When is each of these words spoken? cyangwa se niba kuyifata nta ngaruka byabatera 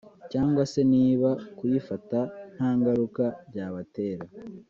cyangwa 0.31 0.63
se 0.71 0.79
niba 0.93 1.29
kuyifata 1.57 2.19
nta 2.55 2.69
ngaruka 2.77 3.23
byabatera 3.49 4.25